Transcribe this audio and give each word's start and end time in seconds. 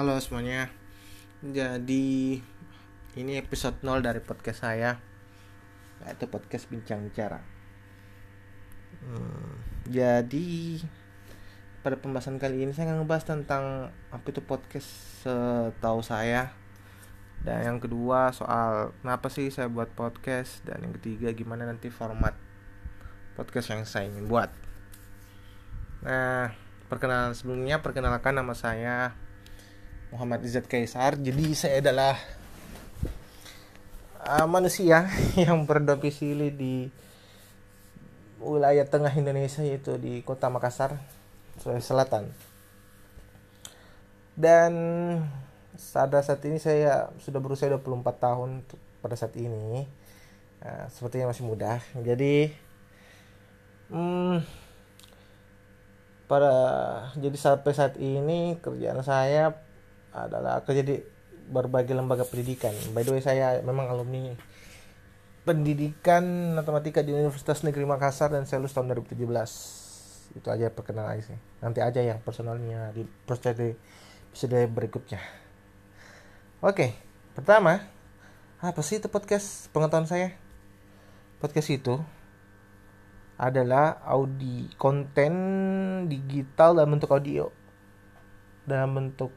Halo 0.00 0.16
semuanya. 0.16 0.72
Jadi 1.44 2.40
ini 3.20 3.32
episode 3.36 3.84
0 3.84 4.00
dari 4.00 4.24
podcast 4.24 4.64
saya. 4.64 4.96
Yaitu 6.00 6.24
podcast 6.24 6.72
bincang 6.72 7.04
bicara. 7.04 7.44
Hmm, 9.04 9.60
jadi 9.84 10.80
pada 11.84 12.00
pembahasan 12.00 12.40
kali 12.40 12.64
ini 12.64 12.72
saya 12.72 12.88
akan 12.88 13.04
ngebahas 13.04 13.28
tentang 13.28 13.92
apa 14.08 14.24
itu 14.24 14.40
podcast 14.40 14.88
setahu 15.20 16.00
saya. 16.00 16.48
Dan 17.44 17.60
yang 17.60 17.76
kedua 17.76 18.32
soal 18.32 18.96
kenapa 19.04 19.28
sih 19.28 19.52
saya 19.52 19.68
buat 19.68 19.92
podcast 19.92 20.64
dan 20.64 20.80
yang 20.80 20.96
ketiga 20.96 21.28
gimana 21.36 21.68
nanti 21.68 21.92
format 21.92 22.32
podcast 23.36 23.68
yang 23.76 23.84
saya 23.84 24.08
ingin 24.08 24.32
buat. 24.32 24.48
Nah, 26.08 26.56
perkenalan 26.88 27.36
sebelumnya 27.36 27.84
perkenalkan 27.84 28.40
nama 28.40 28.56
saya 28.56 29.28
Muhammad 30.10 30.42
Izzat 30.42 30.66
Kaisar. 30.66 31.14
Jadi 31.18 31.54
saya 31.54 31.78
adalah 31.78 32.18
uh, 34.26 34.46
manusia 34.50 35.06
yang 35.46 35.62
berdomisili 35.64 36.50
di 36.50 36.74
wilayah 38.42 38.82
tengah 38.88 39.12
Indonesia 39.14 39.62
yaitu 39.62 39.94
di 40.00 40.26
Kota 40.26 40.50
Makassar, 40.50 40.98
Sulawesi 41.62 41.86
Selatan. 41.94 42.24
Dan 44.34 44.72
pada 45.94 46.18
saat 46.24 46.42
ini 46.48 46.58
saya 46.58 47.14
sudah 47.22 47.38
berusia 47.38 47.70
24 47.70 48.02
tahun 48.18 48.50
pada 49.04 49.14
saat 49.14 49.36
ini. 49.38 49.86
Nah, 50.60 50.90
sepertinya 50.92 51.30
masih 51.30 51.44
muda. 51.46 51.78
Jadi 51.94 52.50
hmm, 53.92 54.42
pada 56.26 56.54
jadi 57.16 57.36
sampai 57.38 57.72
saat 57.76 57.94
ini 58.00 58.58
kerjaan 58.58 59.04
saya 59.04 59.69
adalah 60.14 60.62
kerja 60.66 60.82
di 60.82 60.96
berbagai 61.50 61.94
lembaga 61.94 62.22
pendidikan. 62.22 62.70
By 62.94 63.02
the 63.02 63.18
way 63.18 63.22
saya 63.22 63.58
memang 63.62 63.90
alumni 63.90 64.34
pendidikan 65.42 66.54
matematika 66.54 67.02
di 67.02 67.10
Universitas 67.10 67.66
Negeri 67.66 67.88
Makassar 67.88 68.30
dan 68.30 68.46
saya 68.46 68.62
lulus 68.62 68.76
tahun 68.76 68.94
2017. 68.94 70.38
Itu 70.38 70.46
aja 70.46 70.70
perkenalan 70.70 71.18
sih. 71.24 71.38
Nanti 71.58 71.82
aja 71.82 71.98
yang 71.98 72.22
personalnya 72.22 72.94
di 72.94 73.02
episode 73.02 73.74
episode 74.30 74.58
berikutnya. 74.70 75.18
Oke, 76.62 76.94
pertama, 77.34 77.82
apa 78.62 78.80
sih 78.84 79.02
itu 79.02 79.10
podcast 79.10 79.66
pengetahuan 79.74 80.06
saya? 80.06 80.36
Podcast 81.42 81.72
itu 81.72 81.98
adalah 83.40 84.04
audi 84.04 84.68
konten 84.76 85.32
digital 86.12 86.76
dalam 86.76 87.00
bentuk 87.00 87.08
audio 87.08 87.48
dalam 88.68 88.92
bentuk 88.92 89.32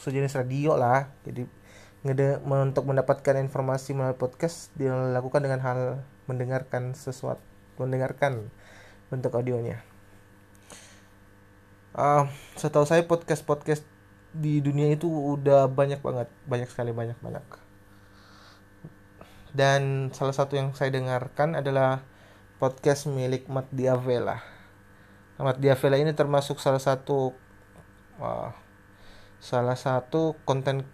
sejenis 0.00 0.36
radio 0.40 0.74
lah. 0.80 1.12
Jadi 1.22 1.44
ngede 2.00 2.40
untuk 2.44 2.88
mendapatkan 2.88 3.36
informasi 3.36 3.92
melalui 3.92 4.16
podcast 4.16 4.72
dilakukan 4.72 5.44
dengan 5.44 5.60
hal 5.60 5.80
mendengarkan 6.24 6.96
sesuatu 6.96 7.44
mendengarkan 7.76 8.48
bentuk 9.12 9.32
audionya. 9.36 9.84
Uh, 11.90 12.24
setahu 12.54 12.86
saya 12.86 13.02
podcast 13.02 13.42
podcast 13.42 13.82
di 14.30 14.62
dunia 14.62 14.94
itu 14.94 15.10
udah 15.10 15.66
banyak 15.66 15.98
banget 15.98 16.28
banyak 16.46 16.68
sekali 16.70 16.94
banyak 16.94 17.18
banyak. 17.18 17.44
Dan 19.50 20.14
salah 20.14 20.32
satu 20.32 20.54
yang 20.54 20.70
saya 20.78 20.94
dengarkan 20.94 21.58
adalah 21.58 22.06
podcast 22.62 23.10
milik 23.10 23.50
Matt 23.50 23.66
Diavela. 23.74 24.38
Matt 25.40 25.58
Diavela 25.58 25.98
ini 25.98 26.14
termasuk 26.14 26.62
salah 26.62 26.78
satu 26.78 27.34
uh, 28.22 28.54
salah 29.40 29.74
satu 29.74 30.36
konten 30.44 30.84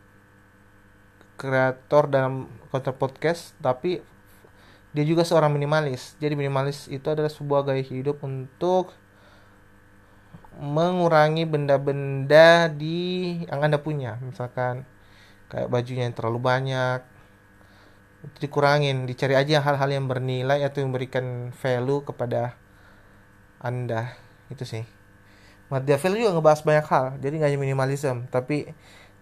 kreator 1.36 2.08
dalam 2.08 2.48
konten 2.72 2.94
podcast 2.96 3.52
tapi 3.60 4.00
dia 4.96 5.04
juga 5.04 5.28
seorang 5.28 5.52
minimalis. 5.52 6.16
Jadi 6.16 6.32
minimalis 6.32 6.88
itu 6.88 7.04
adalah 7.12 7.28
sebuah 7.28 7.68
gaya 7.68 7.84
hidup 7.84 8.24
untuk 8.24 8.96
mengurangi 10.56 11.44
benda-benda 11.44 12.72
di 12.72 13.44
yang 13.44 13.60
anda 13.60 13.76
punya. 13.76 14.16
Misalkan 14.24 14.88
kayak 15.52 15.68
bajunya 15.68 16.08
yang 16.08 16.16
terlalu 16.16 16.40
banyak 16.40 17.00
itu 18.24 18.48
dikurangin 18.48 19.04
dicari 19.04 19.36
aja 19.36 19.60
hal-hal 19.60 19.86
yang 19.92 20.08
bernilai 20.08 20.64
atau 20.64 20.80
memberikan 20.88 21.52
value 21.52 22.00
kepada 22.00 22.56
anda. 23.60 24.16
Itu 24.48 24.64
sih 24.64 24.95
Machiavelli 25.66 26.22
juga 26.22 26.38
ngebahas 26.38 26.62
banyak 26.62 26.86
hal 26.86 27.06
jadi 27.18 27.34
nggak 27.42 27.48
hanya 27.50 27.60
minimalism 27.60 28.16
tapi 28.30 28.70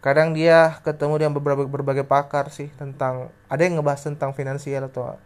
kadang 0.05 0.37
dia 0.37 0.77
ketemu 0.85 1.17
dengan 1.17 1.33
beberapa 1.41 1.65
berbagai 1.65 2.05
pakar 2.05 2.53
sih 2.53 2.69
tentang 2.77 3.33
ada 3.49 3.61
yang 3.65 3.81
ngebahas 3.81 4.05
tentang 4.05 4.37
finansial 4.37 4.93
atau 4.93 5.17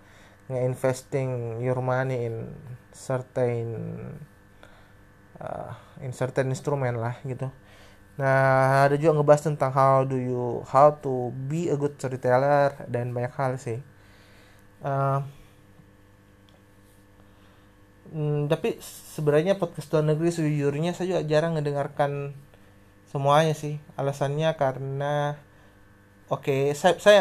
nge-investing 0.48 1.58
your 1.60 1.82
money 1.82 2.30
in 2.30 2.46
certain 2.94 3.66
uh, 5.42 5.74
in 5.98 6.14
certain 6.14 6.48
instrument 6.48 6.94
lah 6.94 7.18
gitu. 7.26 7.50
Nah 8.18 8.86
ada 8.86 8.94
juga 8.94 9.18
ngebahas 9.18 9.42
tentang 9.50 9.70
how 9.74 10.06
do 10.06 10.14
you 10.14 10.62
how 10.70 10.94
to 10.94 11.34
be 11.50 11.68
a 11.70 11.76
good 11.76 11.98
storyteller 11.98 12.74
dan 12.86 13.10
banyak 13.10 13.34
hal 13.34 13.58
sih. 13.58 13.82
Uh, 14.78 15.26
hmm, 18.12 18.52
tapi 18.52 18.80
sebenarnya 19.14 19.60
podcast 19.60 19.92
luar 19.92 20.04
negeri 20.04 20.30
sejujurnya 20.32 20.92
saya 20.96 21.16
juga 21.16 21.22
jarang 21.26 21.56
ngedengarkan 21.56 22.32
semuanya 23.08 23.54
sih. 23.56 23.80
Alasannya 23.96 24.52
karena 24.56 25.36
oke 26.28 26.44
okay, 26.44 26.62
saya 26.76 27.00
saya 27.00 27.20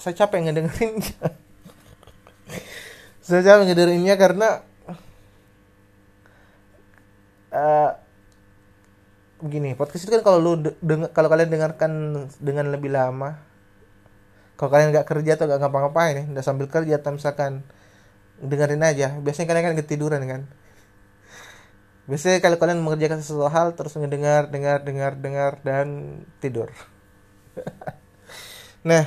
saya 0.00 0.14
capek 0.16 0.48
ngedengerin 0.48 0.98
saya 3.26 3.40
capek 3.44 3.70
ngedengerinnya 3.70 4.14
karena 4.18 4.48
uh, 7.52 7.90
begini 9.38 9.76
podcast 9.76 10.06
itu 10.06 10.10
kan 10.10 10.22
kalau 10.24 10.38
lu 10.40 10.52
deng 10.82 11.06
kalau 11.12 11.28
kalian 11.28 11.50
dengarkan 11.50 11.92
dengan 12.40 12.72
lebih 12.72 12.90
lama 12.90 13.38
kalau 14.56 14.70
kalian 14.70 14.94
nggak 14.94 15.06
kerja 15.06 15.34
atau 15.34 15.50
nggak 15.50 15.60
ngapa-ngapain 15.60 16.14
ya 16.14 16.24
udah 16.30 16.44
sambil 16.44 16.66
kerja 16.70 17.02
atau 17.02 17.14
misalkan 17.14 17.66
dengerin 18.42 18.82
aja. 18.82 19.14
Biasanya 19.22 19.46
kalian 19.48 19.64
kan 19.72 19.76
ketiduran 19.78 20.22
kan? 20.26 20.42
Biasanya 22.10 22.42
kalau 22.42 22.58
kalian 22.58 22.82
mengerjakan 22.82 23.22
sesuatu 23.22 23.46
hal 23.46 23.78
terus 23.78 23.94
ngedengar 23.94 24.50
dengar 24.50 24.82
dengar 24.82 25.14
dengar 25.16 25.52
dan 25.62 26.20
tidur. 26.42 26.70
Nah 28.82 29.06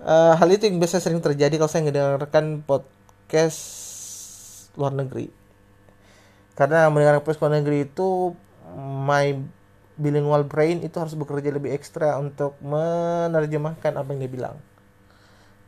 uh, 0.00 0.32
hal 0.40 0.48
itu 0.48 0.64
yang 0.64 0.80
biasa 0.80 1.04
sering 1.04 1.20
terjadi 1.20 1.60
kalau 1.60 1.68
saya 1.68 1.84
ngedengarkan 1.84 2.64
podcast 2.64 3.60
luar 4.80 4.96
negeri. 4.96 5.28
Karena 6.56 6.88
mendengar 6.88 7.20
podcast 7.20 7.44
luar 7.44 7.60
negeri 7.60 7.84
itu 7.84 8.32
my 8.80 9.36
bilingual 10.00 10.48
brain 10.48 10.80
itu 10.80 10.96
harus 10.96 11.12
bekerja 11.12 11.52
lebih 11.52 11.76
ekstra 11.76 12.16
untuk 12.16 12.56
menerjemahkan 12.64 13.92
apa 13.92 14.08
yang 14.14 14.20
dia 14.24 14.32
bilang 14.32 14.56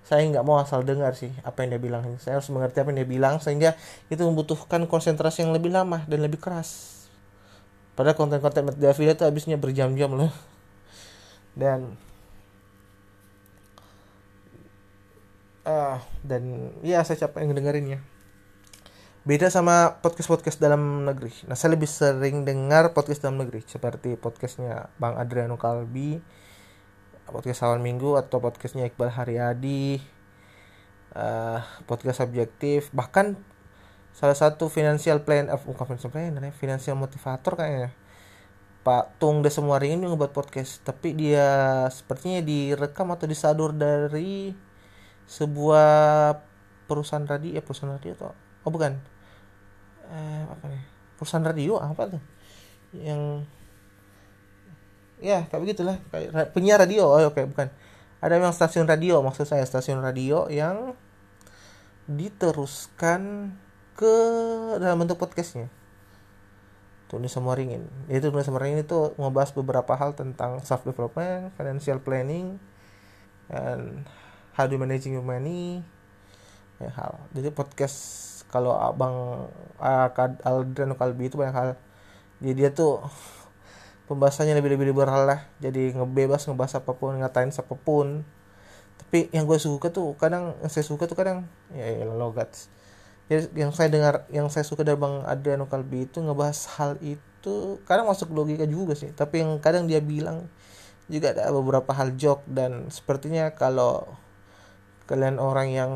saya 0.04 0.26
nggak 0.26 0.44
mau 0.44 0.58
asal 0.58 0.82
dengar 0.82 1.14
sih 1.14 1.30
apa 1.46 1.62
yang 1.64 1.76
dia 1.76 1.82
bilang. 1.82 2.02
Saya 2.18 2.40
harus 2.40 2.48
mengerti 2.50 2.82
apa 2.82 2.90
yang 2.90 3.04
dia 3.04 3.10
bilang 3.10 3.34
sehingga 3.38 3.78
itu 4.08 4.22
membutuhkan 4.24 4.84
konsentrasi 4.90 5.46
yang 5.46 5.52
lebih 5.54 5.70
lama 5.70 6.02
dan 6.10 6.20
lebih 6.24 6.42
keras. 6.42 7.02
Pada 7.94 8.16
konten-konten 8.16 8.64
Matt 8.64 8.78
Davila 8.80 9.12
itu 9.12 9.24
habisnya 9.26 9.60
berjam-jam 9.60 10.10
loh. 10.14 10.32
Dan 11.52 11.94
ah 15.60 16.00
dan 16.24 16.72
ya 16.80 17.04
saya 17.04 17.28
capek 17.28 17.52
ngedengerinnya 17.52 18.00
beda 19.20 19.52
sama 19.52 20.00
podcast-podcast 20.00 20.56
dalam 20.56 21.04
negeri. 21.04 21.44
Nah, 21.44 21.52
saya 21.52 21.76
lebih 21.76 21.84
sering 21.84 22.48
dengar 22.48 22.96
podcast 22.96 23.20
dalam 23.20 23.36
negeri 23.36 23.60
seperti 23.68 24.16
podcastnya 24.16 24.88
Bang 24.96 25.20
Adriano 25.20 25.60
Kalbi, 25.60 26.16
podcast 27.30 27.62
awal 27.64 27.78
minggu 27.78 28.18
atau 28.18 28.42
podcastnya 28.42 28.86
Iqbal 28.86 29.14
Haryadi, 29.14 30.02
uh, 31.14 31.62
podcast 31.86 32.26
subjektif, 32.26 32.90
bahkan 32.90 33.38
salah 34.10 34.34
satu 34.34 34.66
financial 34.66 35.22
plan, 35.22 35.46
uh, 35.48 35.58
financial 35.58 36.10
plan, 36.10 36.34
ya, 36.34 36.52
financial 36.54 36.98
motivator 36.98 37.54
kayaknya. 37.54 37.90
Pak 38.80 39.20
Tung 39.20 39.44
semua 39.52 39.76
ringin 39.76 40.00
juga 40.00 40.26
buat 40.26 40.32
podcast, 40.32 40.80
tapi 40.80 41.12
dia 41.12 41.84
sepertinya 41.92 42.40
direkam 42.40 43.12
atau 43.12 43.28
disadur 43.28 43.76
dari 43.76 44.56
sebuah 45.28 46.34
perusahaan 46.88 47.22
radio 47.22 47.54
ya 47.54 47.62
perusahaan 47.62 47.94
radio 47.94 48.12
atau 48.18 48.32
oh 48.66 48.70
bukan. 48.72 48.98
Eh, 50.10 50.42
apa 50.48 50.64
nih? 50.66 50.82
Perusahaan 51.20 51.44
radio 51.44 51.78
apa 51.78 52.18
tuh? 52.18 52.22
Yang 52.96 53.46
ya 55.20 55.46
kayak 55.48 55.62
begitulah. 55.62 55.96
Kayak 56.10 56.52
penyiar 56.56 56.80
radio. 56.80 57.06
Oh 57.06 57.20
oke 57.20 57.36
okay, 57.36 57.44
bukan. 57.46 57.68
Ada 58.20 58.36
memang 58.36 58.52
stasiun 58.52 58.84
radio 58.84 59.24
maksud 59.24 59.48
saya 59.48 59.64
stasiun 59.64 60.04
radio 60.04 60.48
yang 60.52 60.92
diteruskan 62.10 63.54
ke 63.96 64.14
dalam 64.80 65.00
bentuk 65.00 65.20
podcastnya. 65.20 65.68
Tulis 67.08 67.30
semua 67.32 67.56
ringin. 67.56 67.86
Itu 68.10 68.32
tulis 68.32 68.44
semua 68.44 68.64
ringin 68.64 68.82
itu 68.84 69.14
ngebahas 69.16 69.52
beberapa 69.56 69.92
hal 69.96 70.16
tentang 70.16 70.60
self 70.64 70.84
development 70.84 71.54
financial 71.56 72.00
planning 72.02 72.58
dan 73.50 74.04
how 74.54 74.68
you 74.68 74.78
managing 74.78 75.16
your 75.16 75.24
money 75.24 75.82
banyak 76.80 76.96
hal. 76.96 77.12
Jadi 77.36 77.48
podcast 77.52 77.98
kalau 78.48 78.72
abang 78.72 79.46
Aldriano 80.42 80.96
Kalbi 80.96 81.28
itu 81.28 81.36
banyak 81.36 81.54
hal. 81.54 81.70
Jadi 82.40 82.52
dia 82.56 82.72
tuh 82.72 83.04
pembahasannya 84.10 84.58
lebih 84.58 84.74
lebih 84.74 84.90
liberal 84.90 85.30
lah. 85.30 85.46
Jadi 85.62 85.94
ngebebas 85.94 86.50
ngebahas 86.50 86.82
apa 86.82 86.90
pun 86.98 87.14
ngatain 87.22 87.54
siapa 87.54 87.78
pun. 87.78 88.26
Tapi 88.98 89.30
yang 89.30 89.46
gue 89.46 89.56
suka 89.62 89.94
tuh 89.94 90.18
kadang 90.18 90.58
yang 90.58 90.70
saya 90.70 90.82
suka 90.82 91.06
tuh 91.06 91.14
kadang 91.14 91.46
ya, 91.70 91.86
ya 91.86 92.04
logat 92.10 92.50
ya, 93.30 93.46
yang 93.54 93.70
saya 93.70 93.88
dengar 93.88 94.26
yang 94.34 94.50
saya 94.50 94.66
suka 94.66 94.82
dari 94.82 94.98
bang 94.98 95.22
Adriano 95.24 95.70
Kalbi 95.70 96.10
itu 96.10 96.18
ngebahas 96.18 96.66
hal 96.76 96.98
itu 96.98 97.78
kadang 97.86 98.10
masuk 98.10 98.34
logika 98.34 98.66
juga 98.66 98.98
sih. 98.98 99.14
Tapi 99.14 99.46
yang 99.46 99.62
kadang 99.62 99.86
dia 99.86 100.02
bilang 100.02 100.50
juga 101.06 101.30
ada 101.30 101.54
beberapa 101.54 101.94
hal 101.94 102.18
joke 102.18 102.42
dan 102.50 102.90
sepertinya 102.90 103.54
kalau 103.54 104.04
kalian 105.06 105.38
orang 105.38 105.70
yang 105.70 105.92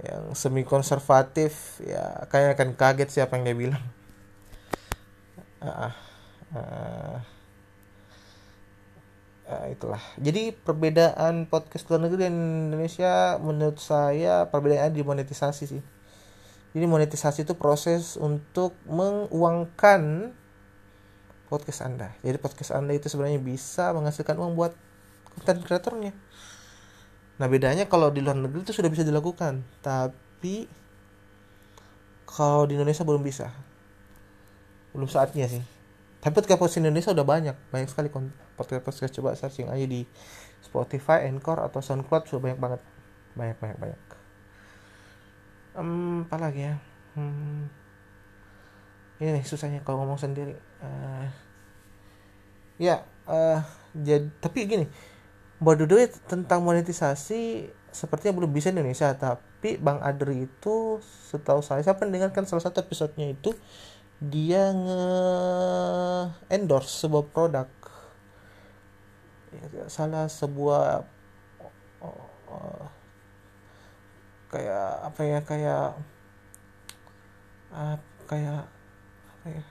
yang 0.00 0.32
semi 0.32 0.64
konservatif 0.64 1.76
ya 1.84 2.24
kayaknya 2.32 2.56
akan 2.56 2.70
kaget 2.76 3.08
siapa 3.08 3.40
yang 3.40 3.44
dia 3.48 3.56
bilang. 3.56 3.84
Uh, 5.60 5.92
uh, 5.92 5.92
uh, 6.54 7.20
itulah. 9.70 10.02
Jadi 10.18 10.52
perbedaan 10.52 11.46
podcast 11.46 11.86
luar 11.90 12.06
negeri 12.06 12.26
dan 12.28 12.36
Indonesia 12.70 13.38
menurut 13.38 13.78
saya 13.78 14.46
perbedaannya 14.50 14.94
di 14.94 15.02
monetisasi 15.06 15.64
sih. 15.66 15.82
Jadi 16.70 16.86
monetisasi 16.86 17.42
itu 17.42 17.58
proses 17.58 18.14
untuk 18.14 18.78
menguangkan 18.86 20.30
podcast 21.50 21.82
anda. 21.82 22.14
Jadi 22.22 22.38
podcast 22.38 22.70
anda 22.74 22.94
itu 22.94 23.10
sebenarnya 23.10 23.42
bisa 23.42 23.90
menghasilkan 23.90 24.38
uang 24.38 24.54
buat 24.54 24.72
konten 25.34 25.66
kreatornya. 25.66 26.14
Nah 27.42 27.46
bedanya 27.50 27.90
kalau 27.90 28.14
di 28.14 28.22
luar 28.22 28.38
negeri 28.38 28.62
itu 28.62 28.74
sudah 28.74 28.86
bisa 28.86 29.02
dilakukan. 29.02 29.66
Tapi 29.82 30.70
kalau 32.30 32.70
di 32.70 32.78
Indonesia 32.78 33.02
belum 33.02 33.26
bisa. 33.26 33.50
Belum 34.94 35.10
saatnya 35.10 35.50
sih 35.50 35.79
tapi 36.20 36.36
podcast 36.36 36.76
Indonesia 36.76 37.16
udah 37.16 37.24
banyak 37.24 37.56
banyak 37.72 37.88
sekali 37.88 38.12
podcast 38.12 38.84
podcast 38.84 39.12
coba 39.16 39.32
searching 39.32 39.72
aja 39.72 39.88
di 39.88 40.04
Spotify, 40.60 41.24
Anchor 41.26 41.58
atau 41.64 41.80
SoundCloud 41.80 42.28
sudah 42.28 42.42
banyak 42.44 42.60
banget. 42.60 42.80
Banyak 43.34 43.56
banyak 43.58 43.78
banyak. 43.80 44.00
Um, 45.74 46.28
apa 46.28 46.36
lagi 46.36 46.68
ya? 46.68 46.74
Hmm, 47.16 47.72
ini 49.18 49.40
nih 49.40 49.44
susahnya 49.48 49.80
kalau 49.80 50.04
ngomong 50.04 50.20
sendiri. 50.20 50.54
Uh, 50.80 51.26
ya 52.80 53.04
uh, 53.28 53.60
jadi 53.92 54.32
tapi 54.40 54.64
gini 54.64 54.86
Mbak 55.60 55.74
Dudu 55.84 56.00
tentang 56.24 56.64
monetisasi 56.64 57.68
sepertinya 57.92 58.40
belum 58.40 58.52
bisa 58.52 58.72
di 58.72 58.80
Indonesia. 58.80 59.12
Tapi 59.16 59.80
Bang 59.80 60.00
Adri 60.04 60.48
itu 60.48 61.00
setahu 61.32 61.60
saya 61.64 61.80
saya 61.80 61.96
pendengarkan 61.96 62.44
salah 62.44 62.64
satu 62.64 62.84
episodenya 62.84 63.32
itu 63.32 63.52
dia 64.20 64.68
nge 64.76 65.04
endorse 66.52 66.92
sebuah 66.92 67.24
produk. 67.32 67.68
Ya, 69.50 69.88
salah 69.90 70.30
sebuah 70.30 71.08
oh, 72.04 72.22
oh, 72.52 72.86
kayak 74.52 74.88
apa 75.10 75.20
ya 75.26 75.38
kayak 75.42 75.84
uh, 77.74 77.96
kayak 78.28 78.68
ya? 79.48 79.64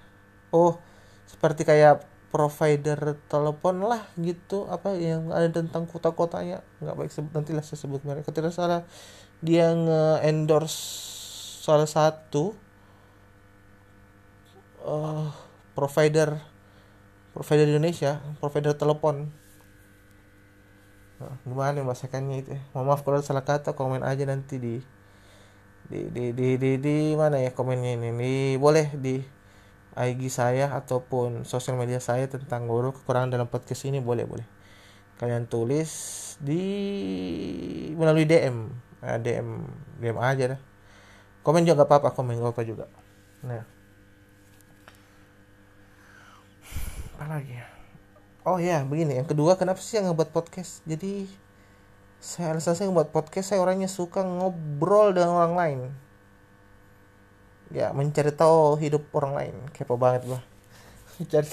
Oh 0.50 0.82
seperti 1.30 1.62
kayak 1.64 2.04
provider 2.34 3.18
telepon 3.30 3.86
lah 3.86 4.06
gitu 4.18 4.66
apa 4.66 4.98
yang 4.98 5.30
ada 5.30 5.50
tentang 5.54 5.86
kota-kotanya. 5.86 6.66
Nggak 6.82 6.96
baik 6.98 7.12
sebut 7.14 7.32
nanti 7.38 7.52
lah 7.54 7.62
saya 7.62 7.80
sebut 7.80 8.02
mereka 8.02 8.34
tidak 8.34 8.52
salah 8.52 8.82
dia 9.40 9.72
nge 9.72 10.26
endorse 10.28 10.82
salah 11.64 11.88
satu 11.88 12.58
uh, 14.90 15.30
provider 15.78 16.42
provider 17.32 17.70
Indonesia 17.70 18.18
provider 18.42 18.74
telepon. 18.74 19.30
Nah, 21.20 21.36
gimana 21.46 21.84
bahasakannya 21.84 22.36
itu? 22.42 22.52
Mohon 22.74 22.86
maaf 22.90 23.02
kalau 23.06 23.20
salah 23.22 23.46
kata 23.46 23.76
komen 23.76 24.02
aja 24.02 24.24
nanti 24.26 24.58
di 24.58 24.76
di 25.90 26.10
di 26.10 26.32
di 26.34 26.56
di, 26.58 26.72
di 26.80 26.98
mana 27.14 27.38
ya 27.44 27.52
komennya 27.54 28.00
ini? 28.00 28.10
Di, 28.16 28.34
boleh 28.58 28.88
di 28.98 29.20
IG 30.00 30.22
saya 30.32 30.72
ataupun 30.80 31.44
sosial 31.44 31.76
media 31.76 32.00
saya 32.00 32.26
tentang 32.32 32.72
guru 32.72 32.96
kekurangan 32.96 33.36
dalam 33.36 33.48
podcast 33.52 33.84
ini 33.84 34.00
boleh 34.00 34.24
boleh. 34.24 34.48
Kalian 35.20 35.52
tulis 35.52 35.92
di 36.40 36.64
melalui 38.00 38.24
DM 38.24 38.72
nah, 39.04 39.20
DM 39.20 39.48
DM 40.00 40.18
aja 40.18 40.56
dah. 40.56 40.62
Komen 41.44 41.68
juga 41.68 41.84
gak 41.84 41.90
apa-apa 41.92 42.10
komen 42.16 42.40
gak 42.40 42.56
apa 42.56 42.64
juga. 42.64 42.86
Nah 43.44 43.79
apa 47.20 47.36
lagi 47.36 47.52
ya? 47.52 47.68
Oh 48.48 48.64
ya 48.64 48.80
begini. 48.88 49.20
Yang 49.20 49.36
kedua 49.36 49.60
kenapa 49.60 49.84
sih 49.84 50.00
yang 50.00 50.08
ngebuat 50.08 50.32
podcast? 50.32 50.80
Jadi 50.88 51.28
saya 52.24 52.56
alasan 52.56 52.80
saya 52.80 52.88
ngebuat 52.88 53.12
podcast 53.12 53.52
saya 53.52 53.60
orangnya 53.60 53.92
suka 53.92 54.24
ngobrol 54.24 55.12
dengan 55.12 55.36
orang 55.36 55.56
lain. 55.60 55.80
Ya 57.76 57.92
mencari 57.92 58.32
tahu 58.32 58.80
hidup 58.80 59.12
orang 59.12 59.36
lain. 59.36 59.56
Kepo 59.76 60.00
banget 60.00 60.32
gua. 60.32 60.40
Mencari 61.20 61.52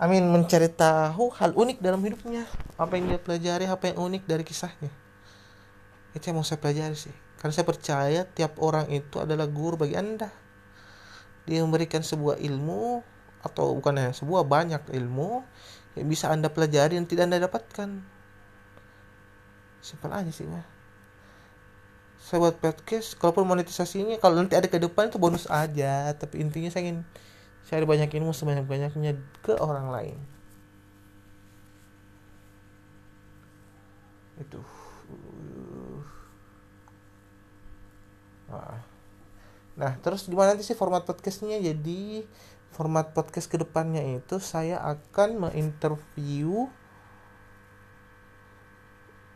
Amin 0.00 0.24
mencari 0.32 0.72
tahu 0.72 1.28
hal 1.36 1.52
unik 1.52 1.84
dalam 1.84 2.00
hidupnya. 2.00 2.48
Apa 2.80 2.96
yang 2.96 3.12
dia 3.12 3.20
pelajari 3.20 3.68
apa 3.68 3.92
yang 3.92 4.00
unik 4.08 4.24
dari 4.24 4.48
kisahnya. 4.48 4.88
Itu 6.16 6.32
yang 6.32 6.40
mau 6.40 6.48
saya 6.48 6.56
pelajari 6.56 6.96
sih. 6.96 7.12
Karena 7.36 7.52
saya 7.52 7.68
percaya 7.68 8.20
tiap 8.24 8.56
orang 8.56 8.88
itu 8.88 9.20
adalah 9.20 9.44
guru 9.44 9.76
bagi 9.84 10.00
anda. 10.00 10.32
Dia 11.44 11.60
memberikan 11.60 12.00
sebuah 12.00 12.40
ilmu 12.40 13.11
atau 13.42 13.74
bukan 13.76 13.98
ya 13.98 14.10
sebuah 14.14 14.46
banyak 14.46 14.94
ilmu 14.94 15.42
yang 15.98 16.06
bisa 16.08 16.30
anda 16.30 16.48
pelajari 16.48 16.96
dan 16.96 17.06
tidak 17.06 17.24
anda 17.28 17.38
dapatkan. 17.42 17.90
Simpel 19.82 20.14
aja 20.14 20.30
sih 20.30 20.46
mah 20.46 20.72
saya 22.22 22.38
buat 22.38 22.56
podcast 22.62 23.18
kalaupun 23.18 23.42
monetisasinya 23.42 24.14
kalau 24.22 24.38
nanti 24.38 24.54
ada 24.54 24.70
ke 24.70 24.78
depan 24.78 25.10
itu 25.10 25.18
bonus 25.18 25.50
aja. 25.50 26.14
Tapi 26.14 26.38
intinya 26.38 26.70
saya 26.70 26.86
ingin 26.86 27.02
cari 27.66 27.82
banyak 27.82 28.14
ilmu 28.14 28.30
sebanyak 28.30 28.62
banyaknya 28.62 29.18
ke 29.42 29.58
orang 29.58 29.90
lain. 29.90 30.16
Itu. 34.38 34.62
Nah 39.74 39.92
terus 39.98 40.30
gimana 40.30 40.54
nanti 40.54 40.62
sih 40.62 40.78
format 40.78 41.02
podcastnya? 41.02 41.58
Jadi 41.58 42.22
format 42.72 43.12
podcast 43.12 43.46
ke 43.52 43.60
depannya 43.60 44.00
itu 44.16 44.40
saya 44.40 44.80
akan 44.80 45.48
menginterview 45.48 46.72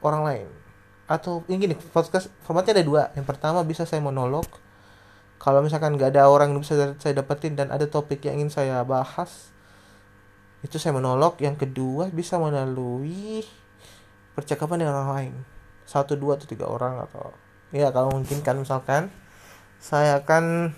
orang 0.00 0.22
lain. 0.24 0.48
Atau 1.06 1.46
yang 1.46 1.62
gini 1.62 1.76
podcast 1.94 2.32
formatnya 2.42 2.80
ada 2.80 2.84
dua. 2.84 3.02
Yang 3.14 3.26
pertama 3.28 3.62
bisa 3.62 3.84
saya 3.84 4.02
monolog. 4.02 4.48
Kalau 5.36 5.60
misalkan 5.60 5.94
nggak 5.94 6.16
ada 6.16 6.32
orang 6.32 6.56
yang 6.56 6.64
bisa 6.64 6.96
saya 6.96 7.12
dapetin 7.12 7.54
dan 7.54 7.68
ada 7.68 7.84
topik 7.84 8.24
yang 8.24 8.40
ingin 8.40 8.50
saya 8.50 8.80
bahas 8.82 9.52
itu 10.64 10.80
saya 10.80 10.96
monolog. 10.96 11.38
Yang 11.38 11.68
kedua 11.68 12.08
bisa 12.10 12.40
melalui 12.40 13.44
percakapan 14.32 14.82
dengan 14.82 15.04
orang 15.04 15.12
lain. 15.12 15.34
Satu 15.86 16.16
dua 16.16 16.40
atau 16.40 16.48
tiga 16.48 16.66
orang 16.66 17.04
atau 17.04 17.30
ya 17.70 17.92
kalau 17.92 18.16
mungkin 18.16 18.40
kan 18.40 18.56
misalkan. 18.56 19.12
Saya 19.76 20.24
akan 20.24 20.72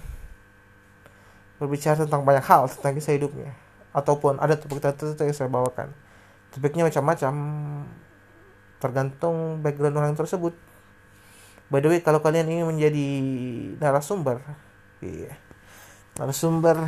berbicara 1.58 1.98
tentang 1.98 2.22
banyak 2.22 2.42
hal 2.46 2.70
tentang 2.70 2.94
kisah 2.96 3.14
hidupnya. 3.14 3.52
Ataupun 3.92 4.38
ada 4.38 4.54
topik 4.54 4.78
tertentu 4.78 5.18
yang 5.22 5.34
saya 5.34 5.50
bawakan. 5.50 5.90
Topiknya 6.54 6.86
macam-macam. 6.86 7.34
Tergantung 8.78 9.58
background 9.60 9.98
orang 9.98 10.14
tersebut. 10.14 10.54
By 11.68 11.84
the 11.84 11.92
way 11.92 12.00
kalau 12.00 12.24
kalian 12.24 12.48
ingin 12.48 12.64
menjadi 12.64 13.06
narasumber 13.76 14.40
iya. 15.04 15.36
Narasumber 16.16 16.80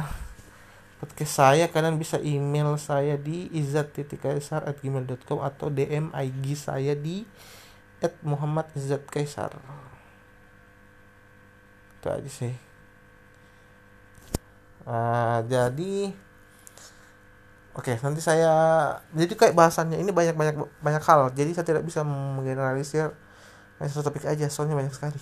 podcast 1.00 1.32
saya 1.36 1.64
kalian 1.68 2.00
bisa 2.00 2.16
email 2.20 2.76
saya 2.80 3.20
di 3.20 3.52
izat.kaisar@gmail.com 3.52 5.44
atau 5.44 5.68
DM 5.68 6.08
IG 6.16 6.56
saya 6.56 6.96
di 6.96 7.28
at 8.00 8.16
Muhammad 8.24 8.72
Izzat 8.72 9.04
Kaisar 9.08 9.52
itu 12.00 12.08
aja 12.08 12.30
sih 12.32 12.56
uh, 14.86 15.40
jadi 15.48 16.14
oke 17.76 17.86
okay, 17.86 17.96
nanti 18.04 18.20
saya 18.20 18.52
jadi 19.14 19.32
kayak 19.36 19.54
bahasannya 19.56 20.00
ini 20.00 20.12
banyak 20.12 20.36
banyak 20.36 20.56
banyak 20.80 21.02
hal. 21.04 21.32
Jadi 21.32 21.50
saya 21.56 21.66
tidak 21.66 21.84
bisa 21.84 22.06
menggeneralisir 22.06 23.12
hanya 23.80 23.90
satu 23.90 24.12
topik 24.12 24.28
aja 24.28 24.46
soalnya 24.52 24.76
banyak 24.76 24.92
sekali. 24.92 25.20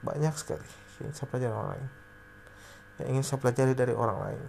Banyak 0.00 0.34
sekali 0.36 0.80
saya 1.08 1.26
pelajari 1.28 1.52
orang 1.52 1.68
lain. 1.76 1.86
Yang 3.00 3.06
ingin 3.08 3.24
saya 3.24 3.38
pelajari 3.40 3.72
dari 3.72 3.94
orang 3.96 4.18
lain. 4.20 4.42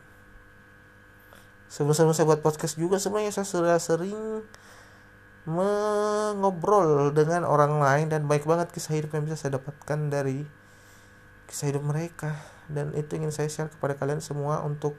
Sebelum 1.72 1.96
saya 1.96 2.28
buat 2.28 2.44
podcast 2.44 2.76
juga 2.76 3.00
sebenarnya 3.00 3.32
saya 3.32 3.48
sudah 3.48 3.80
sering 3.80 4.44
mengobrol 5.48 7.16
dengan 7.16 7.48
orang 7.48 7.80
lain 7.80 8.12
dan 8.12 8.28
baik 8.28 8.44
banget 8.44 8.70
kisah 8.76 8.94
hidup 8.94 9.16
yang 9.16 9.26
bisa 9.26 9.40
saya 9.40 9.58
dapatkan 9.58 10.12
dari 10.12 10.46
kisah 11.52 11.68
hidup 11.68 11.84
mereka. 11.84 12.40
Dan 12.72 12.96
itu 12.96 13.20
ingin 13.20 13.36
saya 13.36 13.52
share 13.52 13.68
kepada 13.68 14.00
kalian 14.00 14.24
semua 14.24 14.64
untuk 14.64 14.96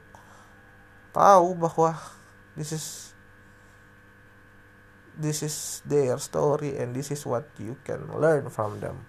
tahu 1.09 1.57
bahwa 1.57 1.97
this 2.53 2.69
is 2.69 2.85
this 5.17 5.41
is 5.41 5.81
their 5.85 6.17
story 6.21 6.77
and 6.77 6.93
this 6.93 7.09
is 7.09 7.25
what 7.25 7.49
you 7.57 7.73
can 7.81 8.05
learn 8.13 8.53
from 8.53 8.77
them. 8.77 9.01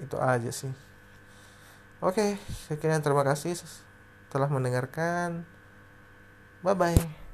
Itu 0.00 0.16
aja 0.16 0.48
sih. 0.48 0.72
Oke 2.00 2.40
sekian. 2.72 3.04
Terima 3.04 3.28
kasih 3.28 3.60
telah 4.32 4.48
mendengarkan. 4.48 5.44
Bye 6.64 6.74
bye 6.74 7.27